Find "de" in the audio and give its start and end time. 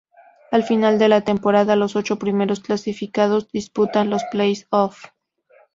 0.97-1.09